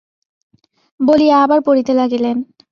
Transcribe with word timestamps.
বলিয়া 0.99 1.35
আবার 1.43 1.59
পড়িতে 1.61 1.91
লাগিলেন। 1.93 2.37